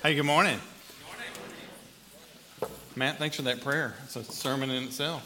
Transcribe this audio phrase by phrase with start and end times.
[0.00, 0.60] Hey, good morning.
[2.94, 3.96] Matt, thanks for that prayer.
[4.04, 5.24] It's a sermon in itself.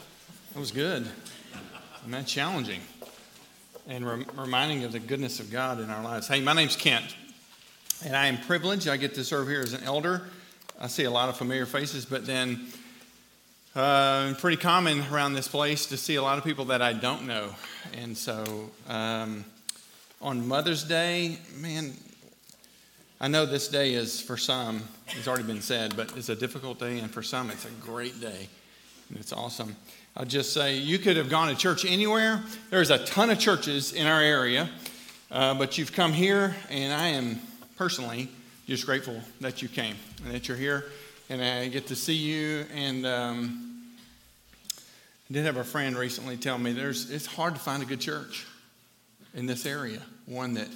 [0.57, 1.07] It was good.
[2.05, 2.81] And that's challenging
[3.87, 6.27] and rem- reminding of the goodness of God in our lives.
[6.27, 7.15] Hey, my name's Kent,
[8.03, 8.89] and I am privileged.
[8.89, 10.23] I get to serve here as an elder.
[10.81, 12.69] I see a lot of familiar faces, but then
[13.77, 17.27] uh, pretty common around this place to see a lot of people that I don't
[17.27, 17.55] know.
[17.93, 19.45] And so um,
[20.23, 21.93] on Mother's Day, man,
[23.23, 26.81] I know this day is for some, it's already been said, but it's a difficult
[26.81, 28.49] day, and for some, it's a great day.
[29.09, 29.77] And it's awesome.
[30.17, 32.43] I'll just say you could have gone to church anywhere.
[32.71, 34.69] There's a ton of churches in our area,
[35.31, 37.39] uh, but you've come here, and I am
[37.77, 38.29] personally
[38.67, 39.95] just grateful that you came
[40.25, 40.87] and that you're here,
[41.31, 42.67] and I get to see you.
[42.75, 43.83] And um,
[45.31, 48.01] I did have a friend recently tell me there's it's hard to find a good
[48.01, 48.47] church
[49.33, 50.69] in this area, one that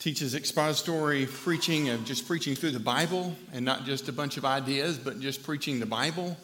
[0.00, 4.46] teaches expository preaching of just preaching through the Bible and not just a bunch of
[4.46, 6.38] ideas, but just preaching the Bible,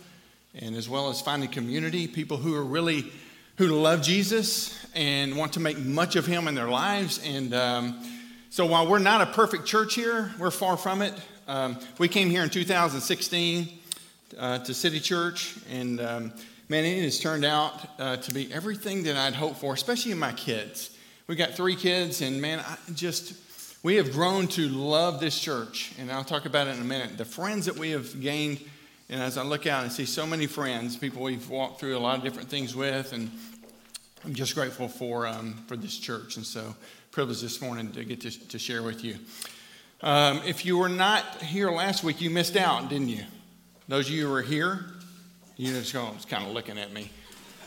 [0.55, 3.11] and as well as finding community, people who are really
[3.57, 7.19] who love Jesus and want to make much of Him in their lives.
[7.25, 8.05] And um,
[8.51, 11.15] so, while we're not a perfect church here, we're far from it.
[11.49, 13.69] Um, we came here in 2016
[14.37, 16.33] uh, to City Church, and um,
[16.69, 20.19] man, it has turned out uh, to be everything that I'd hoped for, especially in
[20.19, 20.91] my kids.
[21.27, 23.46] We've got three kids, and man, I just
[23.87, 27.17] we have grown to love this church, and I'll talk about it in a minute.
[27.17, 28.59] The friends that we have gained,
[29.09, 32.01] and as I look out and see so many friends, people we've walked through a
[32.01, 33.31] lot of different things with, and
[34.25, 36.35] I'm just grateful for, um, for this church.
[36.37, 36.75] And so,
[37.13, 39.19] privileged this morning to get to, to share with you.
[40.01, 43.23] Um, if you were not here last week, you missed out, didn't you?
[43.87, 44.85] Those of you who were here,
[45.57, 47.09] you just kind of looking at me.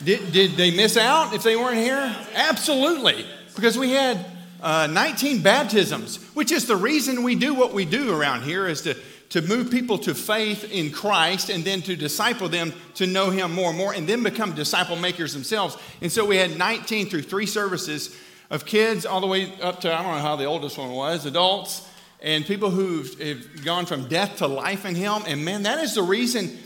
[0.04, 2.14] Did, did they miss out if they weren't here?
[2.36, 3.26] Absolutely.
[3.56, 4.26] Because we had
[4.62, 8.82] uh, 19 baptisms, which is the reason we do what we do around here, is
[8.82, 8.96] to,
[9.30, 13.54] to move people to faith in Christ and then to disciple them to know Him
[13.54, 15.78] more and more and then become disciple makers themselves.
[16.02, 18.16] And so we had 19 through three services
[18.50, 21.26] of kids all the way up to, I don't know how the oldest one was,
[21.26, 21.88] adults,
[22.22, 25.24] and people who've gone from death to life in Him.
[25.26, 26.58] And man, that is the reason.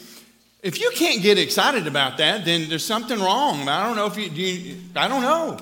[0.63, 3.67] If you can't get excited about that, then there's something wrong.
[3.67, 5.59] I don't know if you, you I don't know.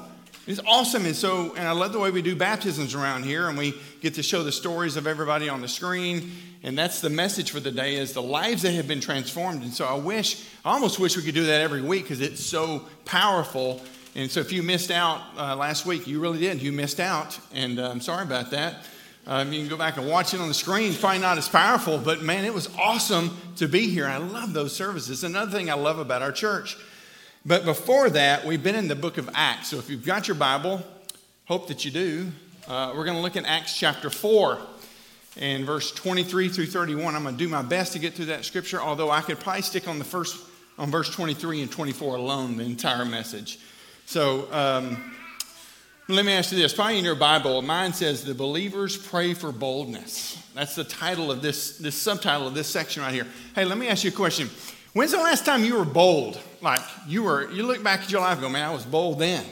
[0.47, 1.05] It's awesome.
[1.05, 4.15] And so, and I love the way we do baptisms around here, and we get
[4.15, 6.31] to show the stories of everybody on the screen.
[6.63, 9.61] And that's the message for the day is the lives that have been transformed.
[9.61, 12.43] And so I wish, I almost wish we could do that every week because it's
[12.43, 13.81] so powerful.
[14.15, 16.61] And so if you missed out uh, last week, you really did.
[16.61, 17.39] You missed out.
[17.53, 18.85] And uh, I'm sorry about that.
[19.27, 20.93] Um, you can go back and watch it on the screen.
[20.95, 24.07] Probably not as powerful, but man, it was awesome to be here.
[24.07, 25.23] I love those services.
[25.23, 26.75] Another thing I love about our church
[27.45, 29.69] but before that, we've been in the book of Acts.
[29.69, 30.85] So if you've got your Bible,
[31.45, 32.31] hope that you do,
[32.67, 34.59] uh, we're going to look at Acts chapter 4
[35.37, 37.15] and verse 23 through 31.
[37.15, 39.63] I'm going to do my best to get through that scripture, although I could probably
[39.63, 40.37] stick on the first,
[40.77, 43.59] on verse 23 and 24 alone, the entire message.
[44.05, 45.15] So um,
[46.07, 46.73] let me ask you this.
[46.73, 50.37] Probably in your Bible, mine says, The Believers Pray for Boldness.
[50.53, 53.25] That's the title of this, this subtitle of this section right here.
[53.55, 54.49] Hey, let me ask you a question.
[54.93, 56.37] When's the last time you were bold?
[56.61, 59.19] Like you were, you look back at your life and go, man, I was bold
[59.19, 59.45] then.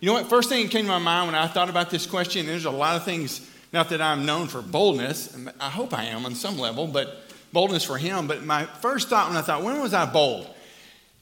[0.00, 0.28] You know what?
[0.28, 2.70] First thing that came to my mind when I thought about this question, there's a
[2.70, 6.58] lot of things, not that I'm known for boldness, I hope I am on some
[6.58, 7.22] level, but
[7.52, 8.26] boldness for him.
[8.26, 10.48] But my first thought when I thought, when was I bold?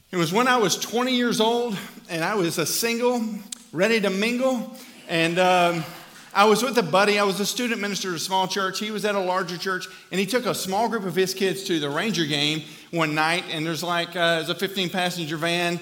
[0.09, 1.77] It was when I was 20 years old
[2.09, 3.23] and I was a single,
[3.71, 4.75] ready to mingle.
[5.07, 5.83] And um,
[6.33, 7.19] I was with a buddy.
[7.19, 8.79] I was a student minister at a small church.
[8.79, 9.87] He was at a larger church.
[10.11, 13.45] And he took a small group of his kids to the Ranger game one night,
[13.49, 15.79] and there's like uh, there's a 15 passenger van,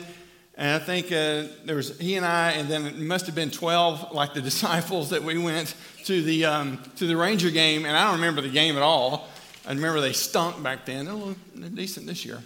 [0.55, 3.51] and I think uh, there was he and I, and then it must have been
[3.51, 7.95] 12 like the disciples that we went to the um, to the Ranger game, and
[7.95, 9.27] I don't remember the game at all.
[9.65, 11.05] I remember they stunk back then.
[11.05, 11.35] They're a little
[11.75, 12.41] decent this year.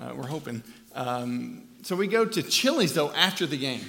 [0.00, 0.62] Uh, we're hoping.
[0.94, 3.82] Um, so we go to Chili's though after the game,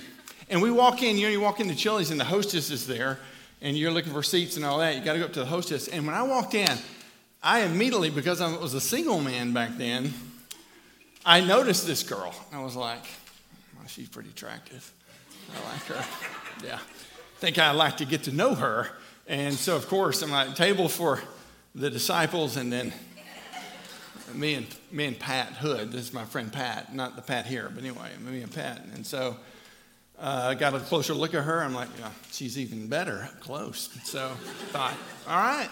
[0.49, 1.17] and we walk in.
[1.17, 3.19] You know, you walk into Chili's, and the hostess is there,
[3.61, 4.95] and you're looking for seats and all that.
[4.95, 5.87] You got to go up to the hostess.
[5.87, 6.77] And when I walked in,
[7.41, 10.13] I immediately, because I was a single man back then,
[11.25, 12.33] I noticed this girl.
[12.53, 13.03] I was like,
[13.77, 14.91] well, she's pretty attractive.
[15.53, 16.05] I like her.
[16.65, 16.75] Yeah.
[16.75, 18.89] I think I'd like to get to know her.
[19.27, 21.21] And so, of course, I'm at table for
[21.75, 22.93] the disciples and then
[24.33, 25.91] me and, me and Pat Hood.
[25.91, 28.83] This is my friend Pat, not the Pat here, but anyway, me and Pat.
[28.93, 29.37] And so
[30.19, 31.63] uh, got a closer look at her.
[31.63, 33.89] I'm like, yeah, she's even better up close.
[34.03, 34.29] So
[34.71, 34.93] thought,
[35.27, 35.69] all right.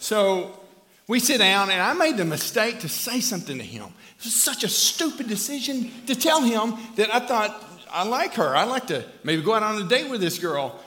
[0.00, 0.60] So
[1.08, 3.84] we sit down, and I made the mistake to say something to him.
[4.18, 8.56] It was such a stupid decision to tell him that I thought, I like her.
[8.56, 10.80] I'd like to maybe go out on a date with this girl.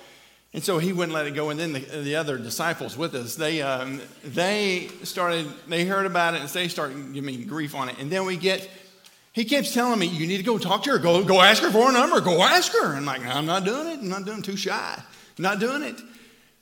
[0.53, 1.51] And so he wouldn't let it go.
[1.51, 6.33] And then the, the other disciples with us, they, um, they started, they heard about
[6.33, 7.97] it and they started giving me grief on it.
[7.99, 8.67] And then we get,
[9.39, 10.99] he keeps telling me, you need to go talk to her.
[10.99, 12.19] Go, go ask her for a number.
[12.19, 12.93] Go ask her.
[12.93, 13.99] I'm like, I'm not doing it.
[13.99, 14.43] I'm not doing it.
[14.43, 14.95] Too shy.
[14.97, 15.95] I'm not doing it.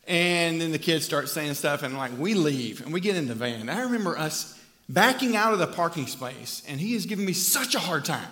[0.05, 3.27] And then the kids start saying stuff and like we leave and we get in
[3.27, 3.67] the van.
[3.67, 7.73] I remember us backing out of the parking space and he is giving me such
[7.73, 8.29] a hard time.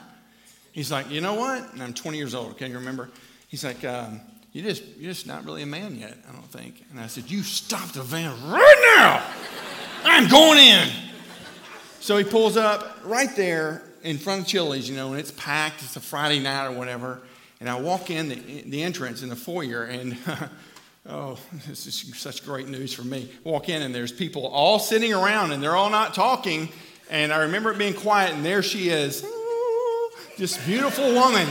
[0.74, 1.74] He's like, you know what?
[1.74, 2.59] And I'm 20 years old.
[2.59, 3.09] Can you remember?
[3.47, 4.21] He's like, um,
[4.51, 6.86] you just, you're just not really a man yet, I don't think.
[6.92, 9.25] And I said, you stop the van right now.
[10.03, 10.88] I'm going in.
[12.00, 15.81] So he pulls up right there in front of Chili's, you know, and it's packed.
[15.81, 17.22] It's a Friday night or whatever.
[17.60, 20.16] And I walk in the, the entrance in the foyer, and
[21.10, 23.31] oh, this is such great news for me.
[23.44, 26.69] Walk in, and there's people all sitting around, and they're all not talking.
[27.10, 29.25] And I remember it being quiet, and there she is,
[30.38, 31.48] this beautiful woman.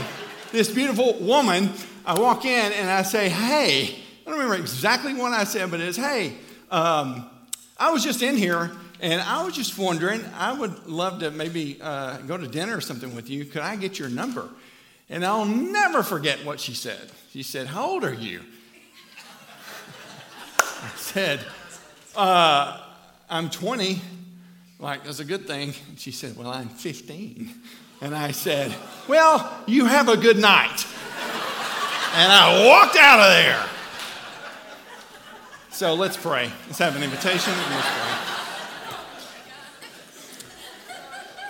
[0.53, 1.71] This beautiful woman
[2.07, 3.85] I walk in and I say, hey,
[4.25, 6.35] I don't remember exactly what I said, but it's, hey,
[6.71, 7.29] um,
[7.77, 8.71] I was just in here
[9.05, 12.81] and I was just wondering, I would love to maybe uh, go to dinner or
[12.81, 13.45] something with you.
[13.45, 14.49] Could I get your number?
[15.11, 17.11] And I'll never forget what she said.
[17.31, 18.41] She said, How old are you?
[20.57, 21.41] I said,
[22.17, 22.81] uh,
[23.29, 24.01] I'm 20.
[24.79, 25.75] Like, that's a good thing.
[25.99, 27.55] She said, Well, I'm 15.
[28.01, 28.75] And I said,
[29.07, 30.87] Well, you have a good night
[32.15, 33.67] and I walked out of there.
[35.73, 36.51] So let's pray.
[36.69, 37.53] Let's have an invitation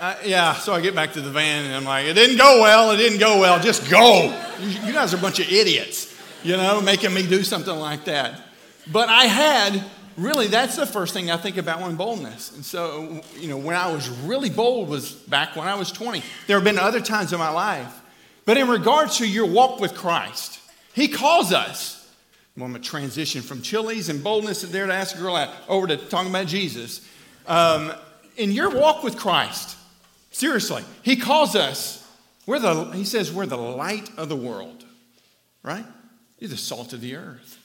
[0.00, 2.62] uh, yeah, so I get back to the van and I'm like, it didn't go
[2.62, 4.25] well, it didn't go well, just go.
[4.61, 8.41] You, guys are a bunch of idiots, you know, making me do something like that.
[8.93, 9.85] But I had,
[10.17, 12.55] really, that's the first thing I think about when boldness.
[12.55, 16.23] And so, you know, when I was really bold was back when I was 20.
[16.46, 18.00] There have been other times in my life
[18.44, 20.61] but in regards to your walk with Christ,
[20.93, 22.00] He calls us.
[22.56, 25.88] I'm going to transition from Chili's and boldness there to ask a girl out over
[25.88, 27.00] to talking about Jesus.
[27.49, 27.93] Um,
[28.37, 29.76] in your walk with Christ,
[30.35, 32.01] seriously, He calls us.
[32.47, 34.85] We're the, he says we're the light of the world,
[35.63, 35.87] right?
[36.39, 37.59] You're the salt of the earth.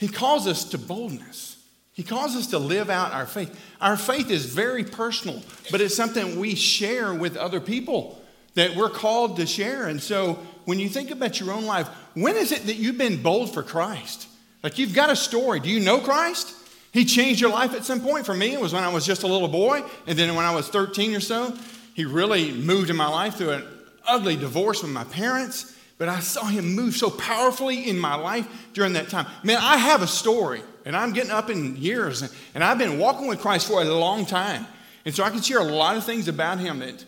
[0.00, 1.56] He calls us to boldness.
[1.92, 3.56] He calls us to live out our faith.
[3.80, 8.20] Our faith is very personal, but it's something we share with other people
[8.54, 9.86] that we're called to share.
[9.86, 13.22] And so when you think about your own life, when is it that you've been
[13.22, 14.26] bold for Christ?
[14.62, 15.60] Like you've got a story.
[15.60, 16.54] Do you know Christ?
[16.92, 18.26] He changed your life at some point.
[18.26, 19.82] For me, it was when I was just a little boy.
[20.06, 21.56] And then when I was 13 or so,
[21.94, 23.64] he really moved in my life through an
[24.06, 25.76] ugly divorce with my parents.
[25.98, 29.26] But I saw him move so powerfully in my life during that time.
[29.44, 32.22] Man, I have a story, and I'm getting up in years,
[32.54, 34.66] and I've been walking with Christ for a long time.
[35.04, 37.04] And so I can share a lot of things about him that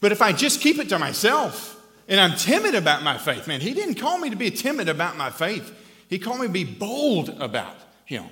[0.00, 1.74] but if I just keep it to myself
[2.08, 5.16] and I'm timid about my faith, man, he didn't call me to be timid about
[5.16, 5.74] my faith.
[6.08, 8.24] He called me to be bold about him,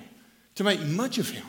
[0.55, 1.45] to make much of him.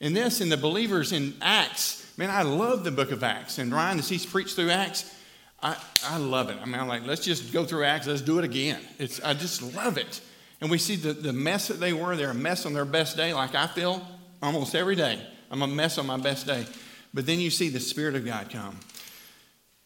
[0.00, 3.58] And this, and the believers in Acts, man, I love the book of Acts.
[3.58, 5.14] And Ryan, as he's preached through Acts,
[5.62, 6.58] I, I love it.
[6.60, 8.80] I mean, I'm like, let's just go through Acts, let's do it again.
[8.98, 10.20] It's, I just love it.
[10.60, 12.16] And we see the, the mess that they were.
[12.16, 14.06] They're a mess on their best day, like I feel
[14.42, 15.24] almost every day.
[15.50, 16.66] I'm a mess on my best day.
[17.14, 18.78] But then you see the Spirit of God come.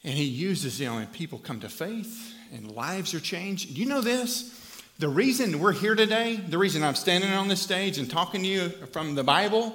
[0.03, 3.75] And he uses them, and people come to faith, and lives are changed.
[3.75, 4.59] Do you know this?
[4.99, 8.49] The reason we're here today, the reason I'm standing on this stage and talking to
[8.49, 9.75] you from the Bible,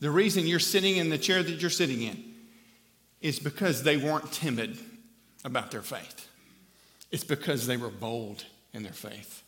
[0.00, 2.22] the reason you're sitting in the chair that you're sitting in,
[3.20, 4.78] is because they weren't timid
[5.44, 6.28] about their faith.
[7.10, 9.42] It's because they were bold in their faith.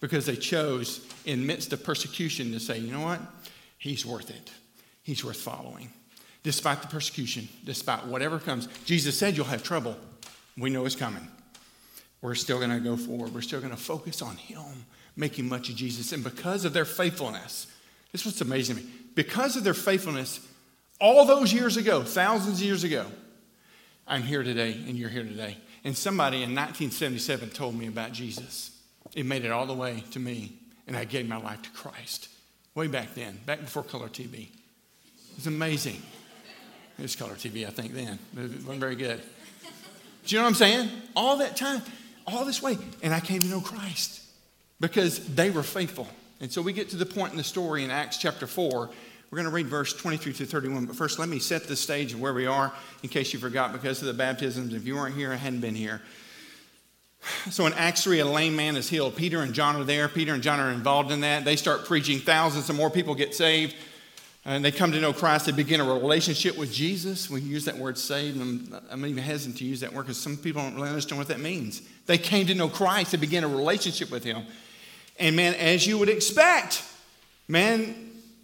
[0.00, 3.20] Because they chose, in midst of persecution, to say, you know what?
[3.78, 4.50] He's worth it.
[5.02, 5.90] He's worth following
[6.42, 8.66] despite the persecution, despite whatever comes.
[8.84, 9.96] Jesus said you'll have trouble.
[10.56, 11.26] We know it's coming.
[12.20, 13.34] We're still going to go forward.
[13.34, 14.84] We're still going to focus on Him,
[15.16, 16.12] making much of Jesus.
[16.12, 17.66] And because of their faithfulness,
[18.10, 18.88] this is what's amazing to me.
[19.14, 20.40] Because of their faithfulness,
[21.00, 23.06] all those years ago, thousands of years ago,
[24.06, 25.56] I'm here today and you're here today.
[25.84, 28.70] And somebody in 1977 told me about Jesus.
[29.14, 30.52] It made it all the way to me,
[30.86, 32.28] and I gave my life to Christ
[32.74, 34.48] way back then, back before color TV.
[35.36, 36.00] It's amazing.
[36.98, 38.18] It was color TV, I think, then.
[38.36, 39.20] It wasn't very good.
[40.24, 40.88] Do you know what I'm saying?
[41.16, 41.82] All that time,
[42.26, 42.78] all this way.
[43.02, 44.22] And I came to know Christ
[44.80, 46.08] because they were faithful.
[46.42, 48.90] And so we get to the point in the story in Acts chapter 4.
[49.30, 50.84] We're going to read verse 23 to 31.
[50.84, 52.70] But first, let me set the stage of where we are
[53.02, 54.74] in case you forgot because of the baptisms.
[54.74, 56.02] If you weren't here, I hadn't been here.
[57.50, 59.16] So in Acts 3, a lame man is healed.
[59.16, 60.08] Peter and John are there.
[60.08, 61.44] Peter and John are involved in that.
[61.44, 62.18] They start preaching.
[62.18, 63.76] Thousands and more people get saved
[64.44, 67.30] and they come to know Christ, they begin a relationship with Jesus.
[67.30, 70.36] We use that word saved, and I'm even hesitant to use that word because some
[70.36, 71.82] people don't really understand what that means.
[72.06, 74.42] They came to know Christ, they began a relationship with Him.
[75.22, 76.82] And man, as you would expect,
[77.46, 77.94] man,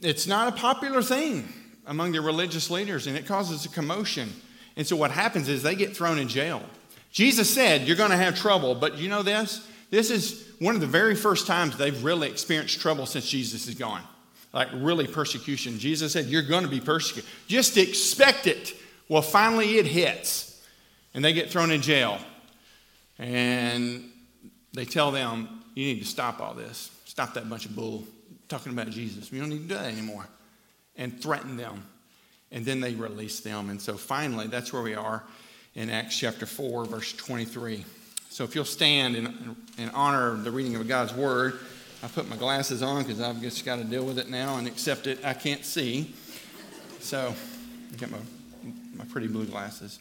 [0.01, 1.53] it's not a popular thing
[1.87, 4.33] among the religious leaders, and it causes a commotion.
[4.77, 6.63] And so what happens is they get thrown in jail.
[7.11, 9.67] Jesus said, You're going to have trouble, but you know this?
[9.91, 13.75] This is one of the very first times they've really experienced trouble since Jesus is
[13.75, 14.03] gone.
[14.53, 15.81] Like, really, persecution.
[15.81, 17.29] Jesus said, You're going to be persecuted.
[17.49, 18.73] Just expect it.
[19.09, 20.65] Well, finally, it hits,
[21.13, 22.21] and they get thrown in jail.
[23.19, 24.11] And
[24.75, 26.91] they tell them, You need to stop all this.
[27.05, 28.03] Stop that bunch of bull
[28.49, 29.31] talking about Jesus.
[29.31, 30.27] We don't need to do that anymore.
[30.97, 31.85] And threaten them.
[32.51, 33.71] And then they release them.
[33.71, 35.23] And so finally, that's where we are
[35.77, 37.85] in Acts chapter 4, verse 23.
[38.29, 41.61] So if you'll stand in, in honor of the reading of God's word,
[42.03, 44.67] I put my glasses on because I've just got to deal with it now and
[44.67, 45.25] accept it.
[45.25, 46.13] I can't see.
[46.99, 47.33] So
[47.93, 48.19] I got my,
[48.97, 50.01] my pretty blue glasses.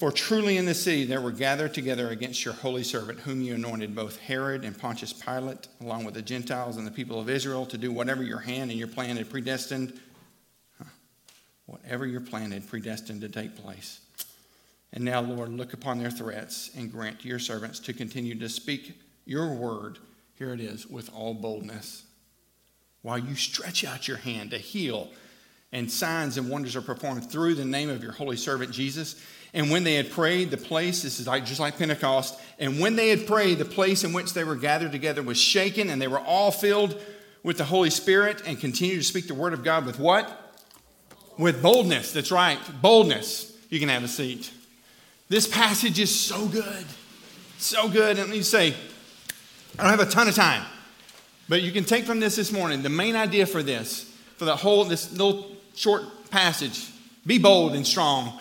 [0.00, 3.54] For truly in the city there were gathered together against your holy servant, whom you
[3.54, 7.66] anointed, both Herod and Pontius Pilate, along with the Gentiles and the people of Israel,
[7.66, 10.00] to do whatever your hand and your plan had predestined
[11.66, 14.00] whatever your plan had predestined to take place.
[14.94, 18.98] And now, Lord, look upon their threats and grant your servants to continue to speak
[19.26, 19.98] your word,
[20.38, 22.04] here it is, with all boldness,
[23.02, 25.10] while you stretch out your hand to heal,
[25.72, 29.22] and signs and wonders are performed through the name of your holy servant Jesus.
[29.52, 32.96] And when they had prayed, the place, this is like, just like Pentecost, and when
[32.96, 36.08] they had prayed, the place in which they were gathered together was shaken, and they
[36.08, 37.00] were all filled
[37.42, 40.40] with the Holy Spirit and continued to speak the word of God with what?
[41.40, 42.12] with boldness.
[42.12, 43.56] That's right, boldness.
[43.70, 44.52] You can have a seat.
[45.28, 46.84] This passage is so good.
[47.58, 48.18] So good.
[48.18, 48.74] And let me say,
[49.78, 50.64] I don't have a ton of time,
[51.48, 54.56] but you can take from this this morning the main idea for this, for the
[54.56, 56.88] whole, this little short passage
[57.26, 58.38] be bold and strong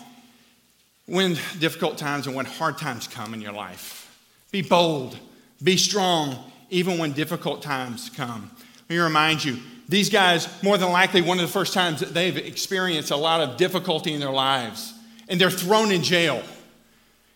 [1.09, 4.15] when difficult times and when hard times come in your life.
[4.51, 5.17] Be bold,
[5.61, 6.37] be strong,
[6.69, 8.51] even when difficult times come.
[8.81, 12.13] Let me remind you these guys, more than likely, one of the first times that
[12.13, 14.93] they've experienced a lot of difficulty in their lives,
[15.27, 16.43] and they're thrown in jail.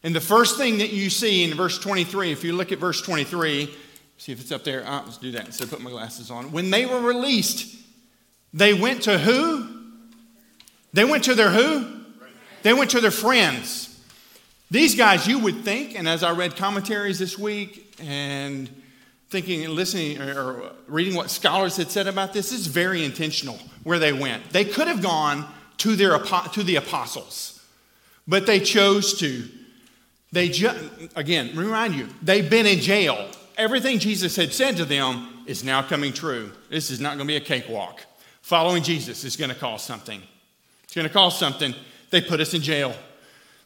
[0.04, 3.02] And the first thing that you see in verse 23, if you look at verse
[3.02, 3.74] 23,
[4.18, 4.84] see if it's up there.
[4.86, 6.52] Oh, let's do that instead of putting my glasses on.
[6.52, 7.76] When they were released,
[8.54, 9.68] they went to who?
[10.94, 12.03] They went to their who?
[12.64, 13.90] They went to their friends.
[14.72, 18.70] These guys, you would think, and as I read commentaries this week and
[19.30, 23.60] thinking and listening or reading what scholars had said about this, this is very intentional
[23.84, 24.50] where they went.
[24.50, 25.46] They could have gone
[25.78, 27.64] to, their, to the apostles,
[28.28, 29.48] but they chose to.
[30.32, 30.72] They ju-
[31.16, 33.30] again, remind you, they've been in jail.
[33.56, 36.52] Everything Jesus had said to them is now coming true.
[36.70, 38.02] This is not going to be a cakewalk.
[38.42, 40.20] Following Jesus is going to cost something.
[40.86, 41.76] It's going to cost something.
[42.14, 42.94] They put us in jail.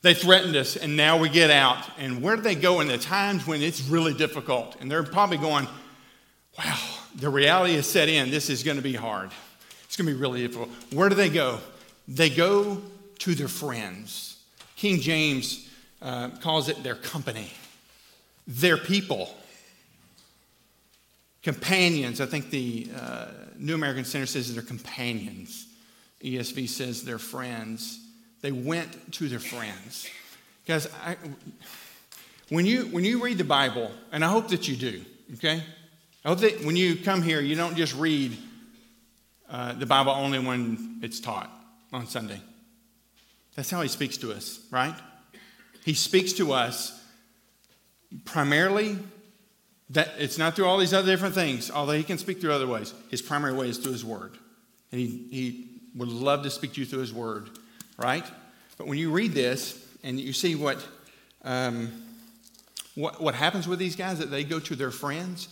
[0.04, 1.86] They threatened us, and now we get out.
[1.98, 4.78] And where do they go in the times when it's really difficult?
[4.80, 5.68] And they're probably going,
[6.58, 6.80] wow,
[7.14, 8.32] the reality is set in.
[8.32, 9.32] This is going to be hard.
[9.84, 10.70] It's going to be really difficult.
[10.94, 11.60] Where do they go?
[12.08, 12.82] They go
[13.20, 14.38] to their friends.
[14.78, 15.70] King James
[16.02, 17.52] uh, calls it their company,
[18.48, 19.36] their people,
[21.44, 22.22] companions.
[22.22, 23.26] I think the uh,
[23.58, 25.68] New American Standard says they're companions.
[26.24, 28.06] ESV says they're friends.
[28.42, 30.08] They went to their friends.
[30.68, 31.16] Guys, I,
[32.50, 35.02] when, you, when you read the Bible, and I hope that you do,
[35.36, 35.64] okay?
[36.24, 38.38] I hope that when you come here, you don't just read
[39.50, 41.50] uh, the Bible only when it's taught
[41.94, 42.42] on Sunday.
[43.56, 44.94] That's how he speaks to us, right?
[45.84, 47.02] He speaks to us
[48.26, 48.98] primarily
[49.90, 52.68] that it's not through all these other different things, although he can speak through other
[52.68, 52.94] ways.
[53.10, 54.38] His primary way is through his word.
[54.92, 57.50] And he, he would love to speak to you through his word
[57.98, 58.26] right?
[58.78, 60.86] But when you read this and you see what,
[61.44, 61.92] um,
[62.96, 65.48] what, what happens with these guys, that they go to their friends,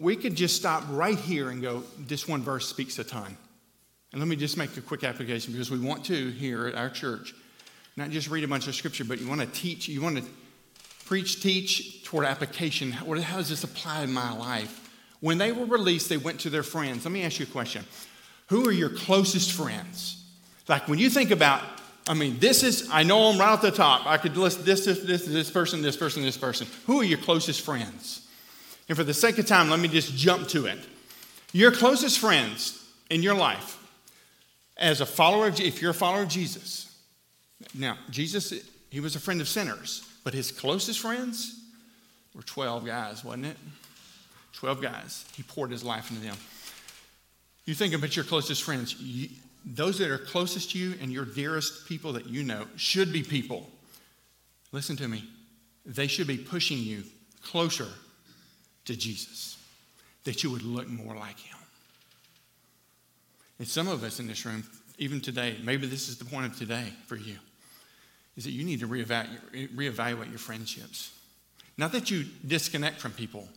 [0.00, 3.36] we could just stop right here and go, this one verse speaks a ton.
[4.12, 6.90] And let me just make a quick application because we want to here at our
[6.90, 7.34] church
[7.96, 10.24] not just read a bunch of scripture, but you want to teach, you want to
[11.04, 12.90] preach, teach toward application.
[12.92, 14.88] How does this apply in my life?
[15.20, 17.04] When they were released, they went to their friends.
[17.04, 17.84] Let me ask you a question
[18.48, 20.19] Who are your closest friends?
[20.70, 21.62] Like when you think about,
[22.06, 24.06] I mean, this is, I know them right at the top.
[24.06, 26.68] I could list this, this, this, this person, this person, this person.
[26.86, 28.28] Who are your closest friends?
[28.88, 30.78] And for the sake of time, let me just jump to it.
[31.52, 33.78] Your closest friends in your life,
[34.76, 36.96] as a follower of, if you're a follower of Jesus,
[37.74, 38.54] now, Jesus,
[38.90, 41.60] he was a friend of sinners, but his closest friends
[42.32, 43.56] were 12 guys, wasn't it?
[44.52, 45.24] 12 guys.
[45.34, 46.36] He poured his life into them.
[47.64, 48.94] You think about your closest friends.
[49.64, 53.22] Those that are closest to you and your dearest people that you know should be
[53.22, 53.68] people.
[54.72, 55.24] Listen to me.
[55.84, 57.04] They should be pushing you
[57.42, 57.88] closer
[58.86, 59.58] to Jesus,
[60.24, 61.58] that you would look more like him.
[63.58, 64.64] And some of us in this room,
[64.98, 67.36] even today, maybe this is the point of today for you,
[68.36, 71.12] is that you need to reevaluate your friendships.
[71.76, 73.48] Not that you disconnect from people,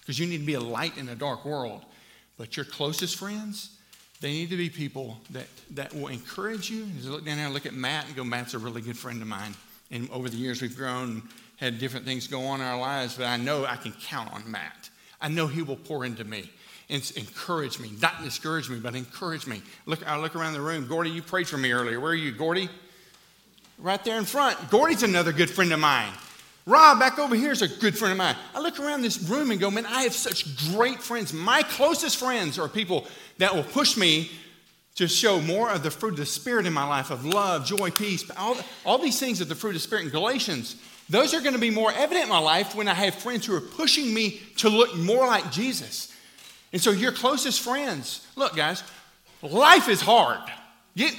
[0.00, 1.84] because you need to be a light in a dark world,
[2.36, 3.75] but your closest friends,
[4.20, 6.86] they need to be people that, that will encourage you.
[7.04, 9.20] I look down there and look at Matt and go, Matt's a really good friend
[9.20, 9.54] of mine.
[9.90, 11.22] And over the years, we've grown
[11.56, 14.50] had different things go on in our lives, but I know I can count on
[14.50, 14.90] Matt.
[15.20, 16.50] I know he will pour into me
[16.88, 19.62] and encourage me, not discourage me, but encourage me.
[19.86, 20.86] Look, I look around the room.
[20.86, 21.98] Gordy, you prayed for me earlier.
[21.98, 22.68] Where are you, Gordy?
[23.78, 24.70] Right there in front.
[24.70, 26.12] Gordy's another good friend of mine.
[26.66, 28.34] Rob, back over here, is a good friend of mine.
[28.52, 31.32] I look around this room and go, man, I have such great friends.
[31.32, 33.06] My closest friends are people
[33.38, 34.32] that will push me
[34.96, 37.90] to show more of the fruit of the Spirit in my life of love, joy,
[37.90, 40.74] peace, all, all these things of the fruit of the Spirit in Galatians.
[41.08, 43.54] Those are going to be more evident in my life when I have friends who
[43.54, 46.12] are pushing me to look more like Jesus.
[46.72, 48.82] And so, your closest friends, look, guys,
[49.40, 50.40] life is hard.
[50.94, 51.10] You,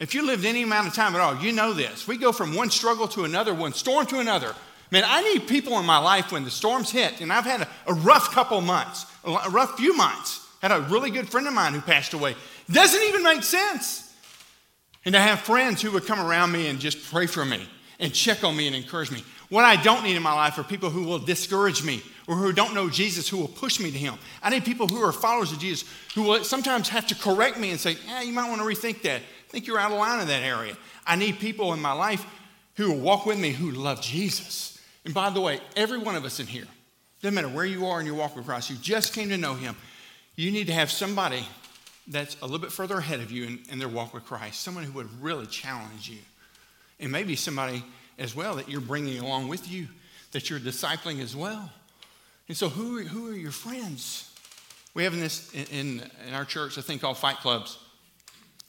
[0.00, 2.06] if you lived any amount of time at all, you know this.
[2.08, 4.54] We go from one struggle to another, one storm to another.
[4.90, 7.68] Man, I need people in my life when the storms hit, and I've had a,
[7.88, 10.46] a rough couple months, a rough few months.
[10.62, 12.34] Had a really good friend of mine who passed away.
[12.70, 14.14] Doesn't even make sense.
[15.04, 17.68] And to have friends who would come around me and just pray for me
[17.98, 19.22] and check on me and encourage me.
[19.48, 22.52] What I don't need in my life are people who will discourage me or who
[22.52, 24.14] don't know Jesus who will push me to Him.
[24.42, 27.70] I need people who are followers of Jesus who will sometimes have to correct me
[27.70, 29.22] and say, yeah, you might want to rethink that.
[29.46, 30.76] I think you're out of line in that area.
[31.06, 32.24] I need people in my life
[32.74, 34.78] who will walk with me who love Jesus.
[35.04, 36.66] And by the way, every one of us in here,
[37.22, 39.54] doesn't matter where you are in your walk with Christ, you just came to know
[39.54, 39.76] Him.
[40.34, 41.46] You need to have somebody
[42.08, 44.84] that's a little bit further ahead of you in, in their walk with Christ, someone
[44.84, 46.18] who would really challenge you
[47.00, 47.82] and maybe somebody
[48.18, 49.88] as well that you're bringing along with you,
[50.32, 51.70] that you're discipling as well.
[52.48, 54.32] And so, who, who are your friends?
[54.94, 57.78] We have in this in, in our church a thing called fight clubs.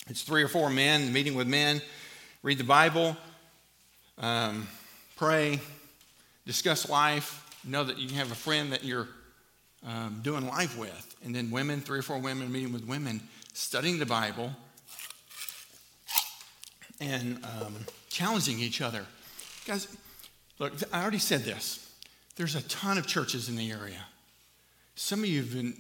[0.10, 1.82] It's three or four men meeting with men,
[2.42, 3.18] read the Bible,
[4.18, 4.68] um,
[5.18, 5.60] pray,
[6.46, 7.44] discuss life.
[7.66, 9.10] Know that you have a friend that you're
[9.86, 13.22] um, doing life with, and then women, three or four women meeting with women,
[13.54, 14.52] studying the Bible,
[17.02, 17.76] and um,
[18.10, 19.06] challenging each other.
[19.66, 19.88] Guys,
[20.60, 21.92] look, I already said this.
[22.38, 24.06] There's a ton of churches in the area.
[24.96, 25.74] Some of you have been,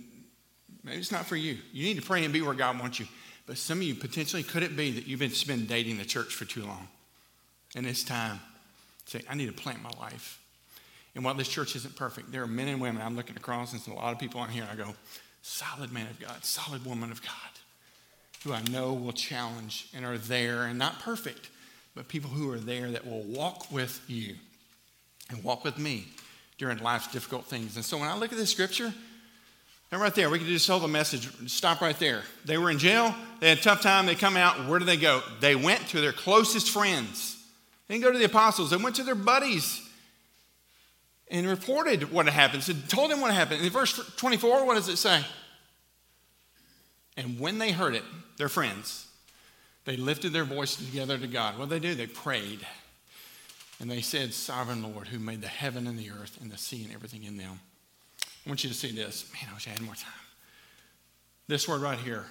[0.84, 1.58] maybe it's not for you.
[1.72, 3.08] You need to pray and be where God wants you.
[3.48, 6.46] But some of you potentially, could it be that you've been, dating the church for
[6.46, 6.90] too long?
[7.76, 8.42] And it's time
[9.06, 10.40] to say, I need to plant my life.
[11.16, 13.02] And while this church isn't perfect, there are men and women.
[13.02, 14.68] I'm looking across and a lot of people on here.
[14.70, 14.94] I go,
[15.42, 17.32] solid man of God, solid woman of God,
[18.44, 21.50] who I know will challenge and are there and not perfect,
[21.96, 24.36] but people who are there that will walk with you
[25.30, 26.06] and walk with me
[26.58, 27.78] during life's difficult things.
[27.78, 28.94] And so when I look at this scripture,
[29.91, 32.23] and right there, we can just hold the message, stop right there.
[32.45, 34.97] They were in jail, they had a tough time, they come out, where do they
[34.97, 35.21] go?
[35.39, 37.41] They went to their closest friends.
[37.88, 39.82] They didn't go to the apostles, they went to their buddies
[41.30, 43.63] and reported what had happened, so told them what happened.
[43.63, 45.23] In verse 24, what does it say?
[47.15, 48.04] And when they heard it,
[48.38, 49.08] their friends,
[49.86, 51.58] they lifted their voices together to God.
[51.58, 51.95] What did they do?
[51.95, 52.60] They prayed.
[53.80, 56.84] And they said, Sovereign Lord, who made the heaven and the earth and the sea
[56.84, 57.60] and everything in them.
[58.48, 59.30] I want you to see this.
[59.34, 60.14] Man, I wish I had more time.
[61.50, 62.24] This word right here.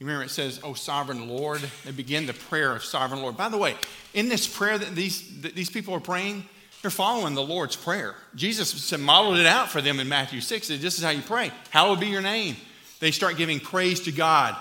[0.00, 1.60] You remember it says, Oh, sovereign Lord.
[1.84, 3.36] They begin the prayer of sovereign Lord.
[3.36, 3.76] By the way,
[4.12, 6.44] in this prayer that these, that these people are praying,
[6.80, 8.16] they're following the Lord's prayer.
[8.34, 10.66] Jesus modeled it out for them in Matthew 6.
[10.66, 11.52] This is how you pray.
[11.70, 12.56] Hallowed be your name.
[12.98, 14.56] They start giving praise to God.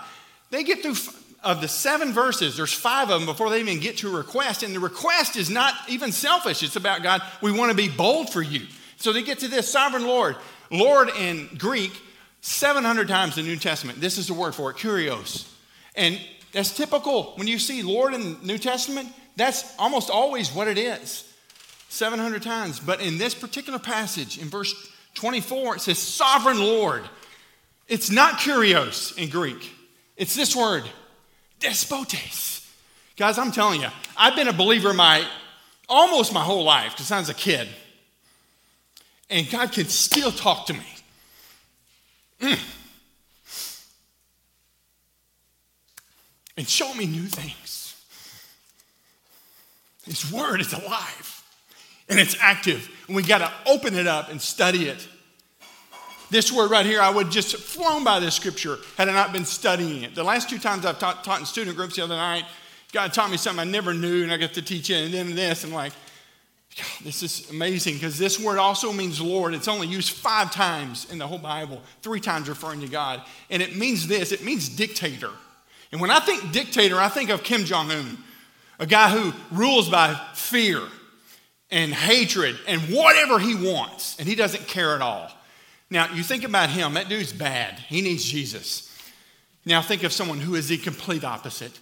[0.51, 0.97] They get through
[1.43, 4.61] of the seven verses, there's five of them before they even get to a request.
[4.61, 6.61] And the request is not even selfish.
[6.61, 8.67] It's about God, we want to be bold for you.
[8.97, 10.35] So they get to this sovereign Lord.
[10.71, 11.91] Lord in Greek,
[12.41, 14.01] 700 times in the New Testament.
[14.01, 15.47] This is the word for it, kurios.
[15.95, 16.19] And
[16.51, 17.33] that's typical.
[17.35, 21.31] When you see Lord in the New Testament, that's almost always what it is
[21.89, 22.79] 700 times.
[22.79, 24.73] But in this particular passage, in verse
[25.15, 27.03] 24, it says sovereign Lord.
[27.87, 29.69] It's not kurios in Greek,
[30.15, 30.83] it's this word,
[31.59, 32.57] despotes.
[33.17, 35.27] Guys, I'm telling you, I've been a believer my
[35.89, 37.67] almost my whole life because I was a kid
[39.31, 40.85] and God can still talk to me.
[42.41, 42.59] Mm.
[46.57, 47.95] And show me new things.
[50.03, 51.43] His word is alive
[52.09, 55.07] and it's active, and we got to open it up and study it.
[56.29, 59.45] This word right here, I would just flown by this scripture had I not been
[59.45, 60.13] studying it.
[60.13, 62.45] The last two times I've taught, taught in student groups the other night,
[62.91, 65.35] God taught me something I never knew, and I got to teach it, and then
[65.35, 65.93] this, and like,
[67.03, 69.53] this is amazing because this word also means Lord.
[69.53, 73.21] It's only used five times in the whole Bible, three times referring to God.
[73.49, 75.31] And it means this it means dictator.
[75.91, 78.17] And when I think dictator, I think of Kim Jong un,
[78.79, 80.81] a guy who rules by fear
[81.69, 85.29] and hatred and whatever he wants, and he doesn't care at all.
[85.89, 87.77] Now, you think about him, that dude's bad.
[87.77, 88.87] He needs Jesus.
[89.65, 91.77] Now, think of someone who is the complete opposite,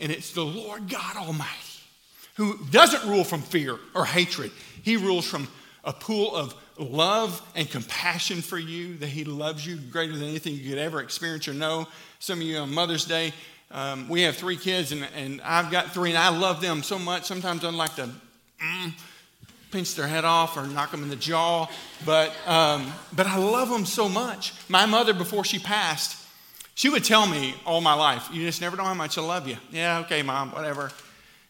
[0.00, 1.71] and it's the Lord God Almighty,
[2.34, 4.50] who doesn't rule from fear or hatred.
[4.82, 5.48] He rules from
[5.84, 10.54] a pool of love and compassion for you, that He loves you greater than anything
[10.54, 11.86] you could ever experience or know.
[12.18, 13.32] Some of you on Mother's Day,
[13.70, 16.98] um, we have three kids, and, and I've got three, and I love them so
[16.98, 17.24] much.
[17.24, 18.08] Sometimes I'd like to.
[18.60, 18.92] Mm,
[19.72, 21.66] pinch their head off or knock them in the jaw.
[22.04, 24.52] But, um, but I love them so much.
[24.68, 26.18] My mother, before she passed,
[26.74, 29.48] she would tell me all my life, You just never know how much I love
[29.48, 29.56] you.
[29.72, 30.92] Yeah, okay, mom, whatever.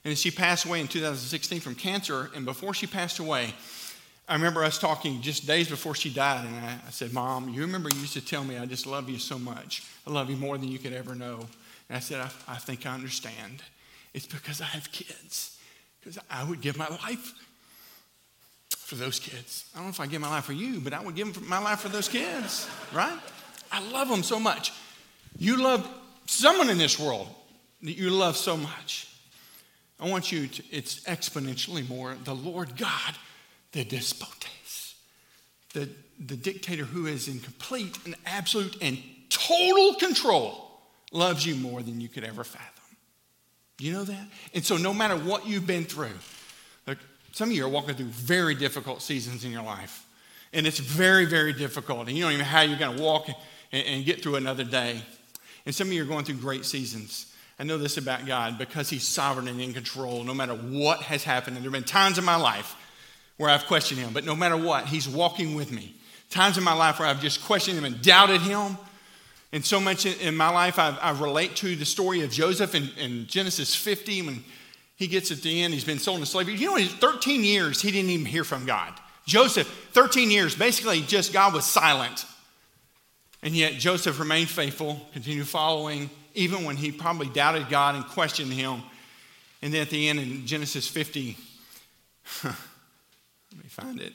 [0.04, 2.30] And she passed away in 2016 from cancer.
[2.34, 3.54] And before she passed away,
[4.28, 6.44] I remember us talking just days before she died.
[6.46, 9.08] And I, I said, Mom, you remember you used to tell me, I just love
[9.08, 9.84] you so much.
[10.06, 11.40] I love you more than you could ever know.
[11.88, 13.62] And I said, I, I think I understand.
[14.14, 15.58] It's because I have kids.
[16.00, 17.34] Because I would give my life
[18.70, 19.66] for those kids.
[19.74, 21.58] I don't know if I give my life for you, but I would give my
[21.58, 23.18] life for those kids, right?
[23.70, 24.72] I love them so much.
[25.38, 25.88] You love
[26.26, 27.28] someone in this world
[27.82, 29.11] that you love so much.
[30.02, 32.16] I want you to, it's exponentially more.
[32.24, 33.14] The Lord God,
[33.70, 34.96] the despotes,
[35.72, 35.88] the,
[36.18, 40.68] the dictator who is in complete and absolute and total control,
[41.12, 42.68] loves you more than you could ever fathom.
[43.78, 44.28] You know that?
[44.54, 46.18] And so, no matter what you've been through,
[47.32, 50.06] some of you are walking through very difficult seasons in your life.
[50.52, 52.08] And it's very, very difficult.
[52.08, 53.26] And you don't even know how you're going to walk
[53.72, 55.02] and, and get through another day.
[55.64, 57.31] And some of you are going through great seasons.
[57.58, 61.24] I know this about God because He's sovereign and in control no matter what has
[61.24, 61.56] happened.
[61.56, 62.74] And there have been times in my life
[63.36, 65.94] where I've questioned Him, but no matter what, He's walking with me.
[66.30, 68.76] Times in my life where I've just questioned Him and doubted Him.
[69.52, 72.88] And so much in my life, I've, i relate to the story of Joseph in,
[72.98, 74.44] in Genesis 50 when
[74.96, 76.54] he gets at the end, he's been sold into slavery.
[76.54, 78.92] You know, 13 years, he didn't even hear from God.
[79.26, 82.24] Joseph, 13 years, basically just God was silent.
[83.42, 88.52] And yet Joseph remained faithful, continued following, even when he probably doubted God and questioned
[88.52, 88.82] him.
[89.62, 91.36] And then at the end in Genesis 50,
[92.44, 92.54] let
[93.62, 94.12] me find it.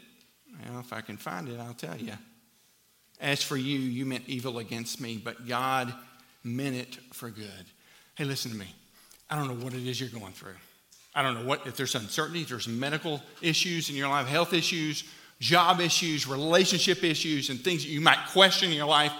[0.69, 2.13] Well, if I can find it, I'll tell you.
[3.19, 5.93] As for you, you meant evil against me, but God
[6.43, 7.65] meant it for good.
[8.15, 8.67] Hey, listen to me.
[9.29, 10.55] I don't know what it is you're going through.
[11.15, 14.53] I don't know what, if there's uncertainty, if there's medical issues in your life, health
[14.53, 15.03] issues,
[15.39, 19.11] job issues, relationship issues, and things that you might question in your life.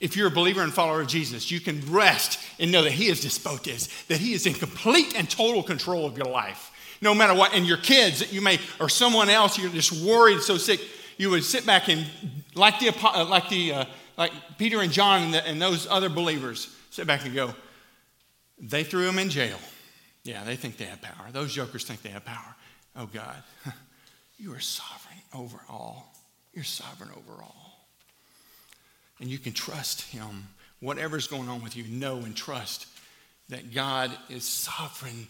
[0.00, 3.08] If you're a believer and follower of Jesus, you can rest and know that He
[3.08, 6.70] is despotes, that He is in complete and total control of your life.
[7.00, 10.40] No matter what, and your kids that you may, or someone else, you're just worried,
[10.40, 10.80] so sick,
[11.16, 12.06] you would sit back and,
[12.54, 13.84] like the, uh, like the, uh,
[14.16, 17.54] like Peter and John and, the, and those other believers, sit back and go,
[18.58, 19.58] they threw him in jail.
[20.22, 21.30] Yeah, they think they have power.
[21.32, 22.56] Those jokers think they have power.
[22.96, 23.36] Oh, God,
[24.38, 26.14] you are sovereign over all.
[26.52, 27.63] You're sovereign over all.
[29.24, 30.48] And you can trust Him.
[30.80, 32.86] Whatever's going on with you, know and trust
[33.48, 35.28] that God is sovereign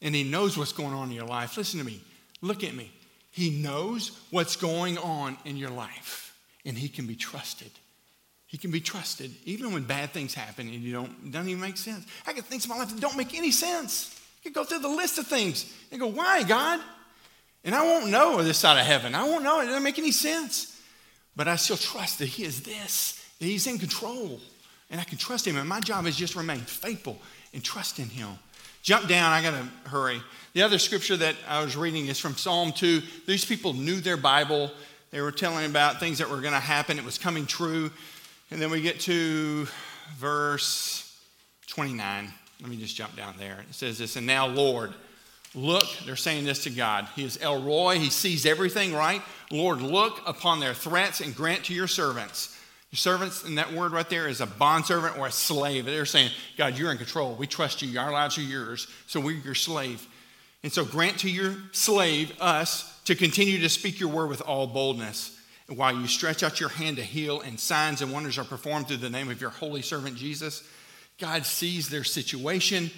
[0.00, 1.56] and He knows what's going on in your life.
[1.56, 2.00] Listen to me.
[2.40, 2.92] Look at me.
[3.32, 7.72] He knows what's going on in your life, and He can be trusted.
[8.46, 11.78] He can be trusted, even when bad things happen and you don't doesn't even make
[11.78, 12.06] sense.
[12.28, 14.20] I get things in my life that don't make any sense.
[14.44, 16.78] You go through the list of things and go, why, God?
[17.64, 19.16] And I won't know this side of heaven.
[19.16, 19.62] I won't know.
[19.62, 20.75] It doesn't make any sense.
[21.36, 24.40] But I still trust that He is this, that He's in control.
[24.90, 25.56] And I can trust Him.
[25.56, 27.18] And my job is just to remain faithful
[27.52, 28.30] and trust in Him.
[28.82, 30.22] Jump down, I got to hurry.
[30.52, 33.02] The other scripture that I was reading is from Psalm 2.
[33.26, 34.70] These people knew their Bible.
[35.10, 36.98] They were telling about things that were to happen.
[36.98, 37.90] It was coming true.
[38.50, 39.66] And then we get to
[40.16, 41.18] verse
[41.66, 42.32] 29.
[42.60, 43.64] Let me just jump down there.
[43.68, 44.94] It says this, and now, Lord,
[45.56, 47.08] look, they're saying this to God.
[47.16, 49.22] He is El Roi, He sees everything, right?
[49.50, 52.56] Lord, look upon their threats and grant to your servants.
[52.92, 55.86] Your servants, and that word right there is a bondservant or a slave.
[55.86, 57.34] They're saying, God, you're in control.
[57.34, 57.98] We trust you.
[57.98, 60.06] Our lives are yours, so we're your slave.
[60.62, 64.66] And so grant to your slave, us, to continue to speak your word with all
[64.66, 65.32] boldness.
[65.68, 68.98] while you stretch out your hand to heal, and signs and wonders are performed through
[68.98, 70.62] the name of your holy servant Jesus.
[71.18, 72.90] God sees their situation.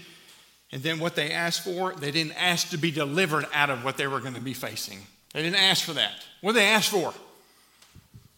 [0.73, 3.97] And then what they asked for, they didn't ask to be delivered out of what
[3.97, 4.99] they were going to be facing.
[5.33, 6.13] They didn't ask for that.
[6.41, 7.15] What did they ask for?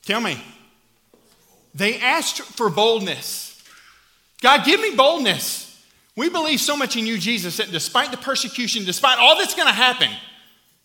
[0.05, 0.43] Tell me.
[1.75, 3.63] They asked for boldness.
[4.41, 5.67] God, give me boldness.
[6.17, 9.69] We believe so much in you, Jesus, that despite the persecution, despite all that's going
[9.69, 10.09] to happen,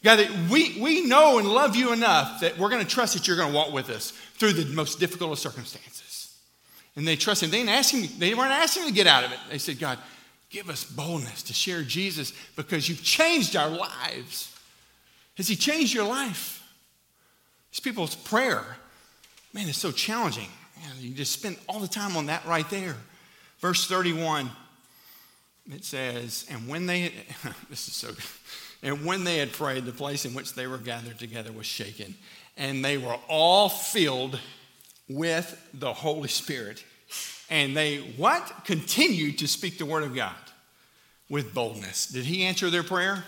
[0.04, 3.28] God, that we, we know and love you enough that we're going to trust that
[3.28, 6.38] you're going to walk with us through the most difficult of circumstances.
[6.96, 7.50] And they trusted.
[7.50, 9.40] They, didn't ask him, they weren't asking him to get out of it.
[9.50, 9.98] They said, God,
[10.56, 14.58] give us boldness to share Jesus because you've changed our lives.
[15.36, 16.64] Has he changed your life?
[17.72, 18.64] These people's prayer,
[19.54, 20.48] man, it's so challenging.
[20.98, 22.96] You just spend all the time on that right there.
[23.60, 24.50] Verse 31,
[25.74, 27.12] it says, and when they,
[27.70, 28.24] this is so good.
[28.82, 32.16] And when they had prayed, the place in which they were gathered together was shaken,
[32.56, 34.40] and they were all filled
[35.10, 36.86] with the Holy Spirit.
[37.50, 38.66] And they what?
[38.66, 40.36] Continued to speak the word of God
[41.30, 42.08] with boldness.
[42.08, 43.24] Did he answer their prayer?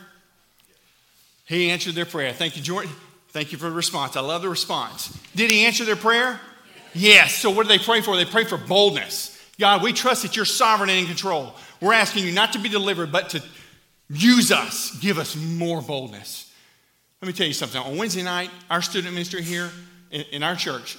[1.45, 2.33] He answered their prayer.
[2.33, 2.91] Thank you, Jordan.
[3.29, 4.15] Thank you for the response.
[4.15, 5.17] I love the response.
[5.35, 6.39] Did he answer their prayer?
[6.93, 7.35] Yes.
[7.35, 8.15] So what did they pray for?
[8.15, 9.33] They prayed for boldness.
[9.59, 11.53] God, we trust that you're sovereign and in control.
[11.81, 13.43] We're asking you not to be delivered, but to
[14.09, 14.97] use us.
[14.99, 16.51] Give us more boldness.
[17.21, 17.81] Let me tell you something.
[17.81, 19.71] On Wednesday night, our student ministry here
[20.11, 20.97] in, in our church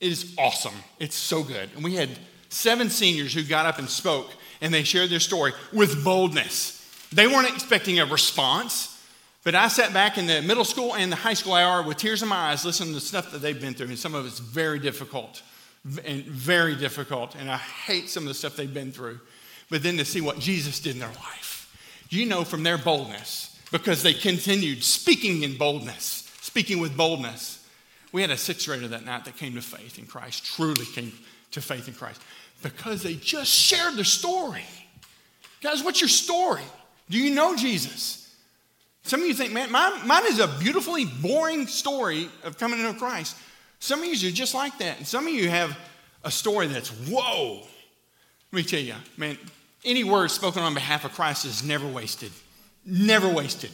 [0.00, 0.74] is awesome.
[0.98, 1.70] It's so good.
[1.74, 2.10] And we had
[2.48, 6.76] seven seniors who got up and spoke, and they shared their story with boldness.
[7.12, 8.96] They weren't expecting a response.
[9.42, 12.22] But I sat back in the middle school and the high school hour with tears
[12.22, 14.38] in my eyes, listening to the stuff that they've been through, and some of it's
[14.38, 15.42] very difficult,
[16.04, 17.34] and very difficult.
[17.36, 19.18] And I hate some of the stuff they've been through.
[19.70, 23.58] But then to see what Jesus did in their life, you know, from their boldness,
[23.70, 27.59] because they continued speaking in boldness, speaking with boldness.
[28.12, 31.12] We had a sixth grader that night that came to faith in Christ, truly came
[31.52, 32.20] to faith in Christ,
[32.62, 34.64] because they just shared their story.
[35.60, 36.62] Guys, what's your story?
[37.08, 38.34] Do you know Jesus?
[39.02, 42.98] Some of you think, man, mine, mine is a beautifully boring story of coming into
[42.98, 43.36] Christ.
[43.78, 44.98] Some of you are just like that.
[44.98, 45.76] And some of you have
[46.22, 47.60] a story that's, whoa.
[48.52, 49.38] Let me tell you, man,
[49.84, 52.30] any word spoken on behalf of Christ is never wasted.
[52.84, 53.70] Never wasted.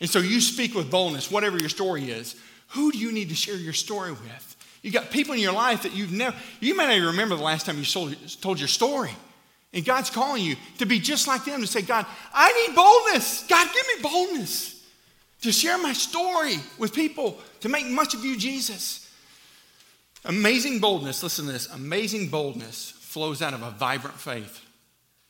[0.00, 2.36] And so you speak with boldness, whatever your story is.
[2.70, 4.56] Who do you need to share your story with?
[4.82, 7.42] You got people in your life that you've never, you may not even remember the
[7.42, 9.10] last time you told your story.
[9.72, 13.46] And God's calling you to be just like them to say, God, I need boldness.
[13.46, 14.84] God, give me boldness
[15.42, 19.10] to share my story with people, to make much of you, Jesus.
[20.24, 24.60] Amazing boldness, listen to this amazing boldness flows out of a vibrant faith.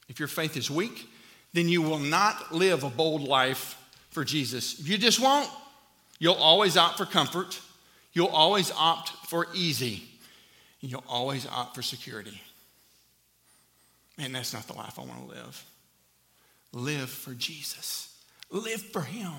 [0.09, 1.09] If your faith is weak,
[1.53, 3.76] then you will not live a bold life
[4.11, 4.81] for Jesus.
[4.81, 5.48] You just won't.
[6.21, 7.59] You'll always opt for comfort,
[8.13, 10.05] you'll always opt for easy,
[10.83, 12.41] And you'll always opt for security.
[14.17, 15.65] Man, that's not the life I want to live.
[16.73, 18.15] Live for Jesus,
[18.51, 19.33] live for Him.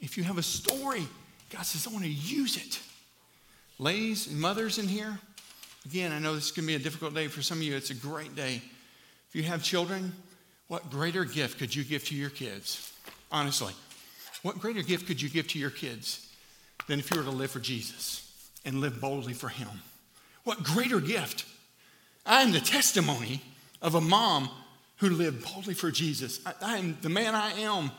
[0.00, 1.06] If you have a story,
[1.50, 2.80] God says, I want to use it.
[3.78, 5.18] Ladies and mothers in here,
[5.84, 7.74] again, I know this is going to be a difficult day for some of you.
[7.74, 8.62] It's a great day.
[9.28, 10.12] If you have children,
[10.68, 12.92] what greater gift could you give to your kids?
[13.32, 13.74] Honestly,
[14.44, 16.30] what greater gift could you give to your kids
[16.86, 19.70] than if you were to live for Jesus and live boldly for Him?
[20.44, 21.46] What greater gift?
[22.26, 23.40] I am the testimony
[23.80, 24.50] of a mom
[24.98, 26.40] who lived boldly for Jesus.
[26.44, 27.90] I, I am the man I am.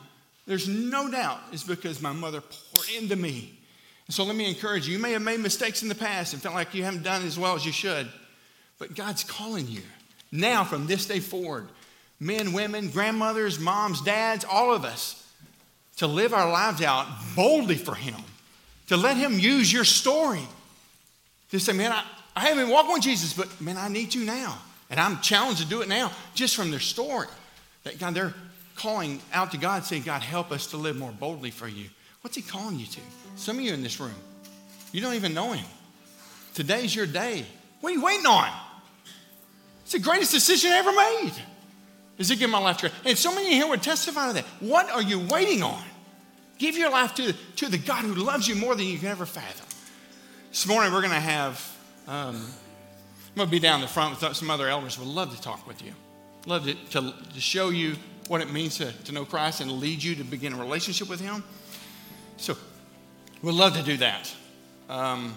[0.46, 3.58] There's no doubt it's because my mother poured into me.
[4.06, 4.92] And so let me encourage you.
[4.92, 7.36] You may have made mistakes in the past and felt like you haven't done as
[7.36, 8.08] well as you should,
[8.78, 9.82] but God's calling you
[10.30, 11.66] now from this day forward
[12.20, 15.24] men, women, grandmothers, moms, dads, all of us
[15.96, 18.16] to live our lives out boldly for Him,
[18.88, 20.42] to let Him use your story.
[21.52, 22.04] To say, man, I,
[22.34, 24.58] I haven't walked with Jesus, but man, I need to now.
[24.90, 27.28] And I'm challenged to do it now just from their story.
[27.84, 28.34] That God, they're
[28.76, 31.88] calling out to God, saying, God, help us to live more boldly for you.
[32.20, 33.00] What's He calling you to?
[33.36, 34.14] Some of you in this room,
[34.92, 35.64] you don't even know Him.
[36.54, 37.44] Today's your day.
[37.80, 38.50] What are you waiting on?
[39.82, 41.32] It's the greatest decision ever made.
[42.18, 42.96] Is to give my life to God.
[43.04, 44.44] And so many here would testify to that.
[44.60, 45.82] What are you waiting on?
[46.58, 49.26] Give your life to, to the God who loves you more than you can ever
[49.26, 49.66] fathom.
[50.48, 51.76] This morning we're going to have
[52.08, 52.36] um,
[53.36, 54.98] I'm going to be down the front with some other elders.
[54.98, 55.92] Would love to talk with you.
[56.46, 57.96] Love to, to, to show you
[58.28, 61.20] what it means to, to know Christ and lead you to begin a relationship with
[61.20, 61.44] Him.
[62.38, 62.56] So,
[63.42, 64.34] we'd love to do that.
[64.88, 65.36] Um,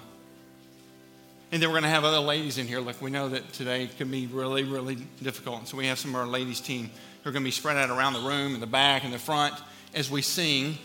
[1.51, 2.79] and then we're going to have other ladies in here.
[2.79, 5.59] Look, we know that today can be really, really difficult.
[5.59, 6.91] And so we have some of our ladies' team
[7.23, 9.17] who are going to be spread out around the room, in the back, in the
[9.17, 9.55] front,
[9.95, 10.77] as we sing,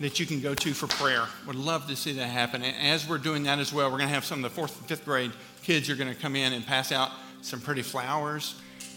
[0.00, 1.26] that you can go to for prayer.
[1.46, 2.62] Would love to see that happen.
[2.62, 4.78] And as we're doing that as well, we're going to have some of the fourth
[4.78, 7.10] and fifth grade kids are going to come in and pass out
[7.42, 8.54] some pretty flowers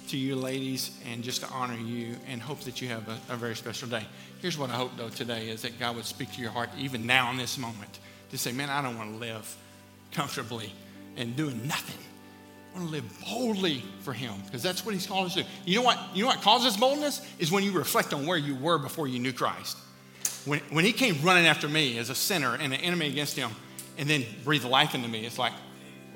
[0.08, 3.36] to you ladies and just to honor you and hope that you have a, a
[3.36, 4.06] very special day.
[4.42, 7.06] Here's what I hope, though, today is that God would speak to your heart, even
[7.06, 9.58] now in this moment, to say, man, I don't want to live
[10.12, 10.72] comfortably
[11.18, 11.98] and doing nothing.
[12.74, 15.46] I want to live boldly for Him because that's what He's called us to.
[15.66, 16.00] You know what?
[16.14, 19.20] You know what causes boldness is when you reflect on where you were before you
[19.20, 19.78] knew Christ.
[20.46, 23.52] When, when He came running after me as a sinner and an enemy against Him,
[23.98, 25.54] and then breathed life into me, it's like,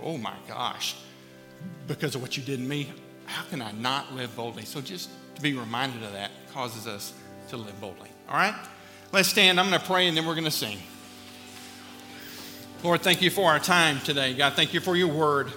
[0.02, 0.96] oh my gosh,
[1.88, 2.90] because of what you did in me,
[3.26, 4.66] how can I not live boldly?
[4.66, 7.14] So just to be reminded of that causes us
[7.50, 8.10] to live boldly.
[8.30, 8.56] All right?
[9.12, 9.60] Let's stand.
[9.60, 10.78] I'm going to pray and then we're going to sing.
[12.84, 14.34] Lord, thank you for our time today.
[14.34, 15.52] God, thank you for your word.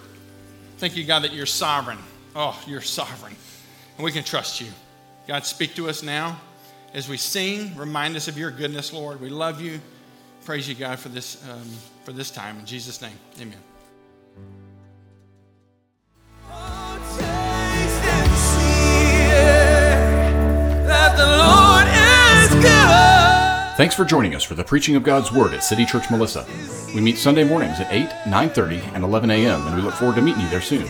[0.78, 1.98] Thank you, God, that you're sovereign.
[2.34, 3.34] Oh, you're sovereign.
[3.96, 4.68] And we can trust you.
[5.26, 6.40] God, speak to us now
[6.94, 7.76] as we sing.
[7.76, 9.20] Remind us of your goodness, Lord.
[9.20, 9.80] We love you.
[10.44, 11.68] Praise you, God, for this, um,
[12.04, 12.58] for this time.
[12.58, 13.58] In Jesus' name, amen.
[23.78, 26.44] Thanks for joining us for the preaching of God's Word at City Church Melissa.
[26.92, 30.20] We meet Sunday mornings at 8, 9.30, and 11 a.m., and we look forward to
[30.20, 30.84] meeting you there soon.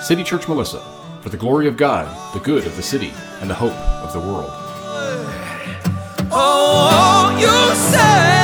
[0.00, 0.84] City Church Melissa,
[1.20, 4.20] for the glory of God, the good of the city, and the hope of the
[4.20, 4.52] world.
[6.30, 8.41] Oh, you say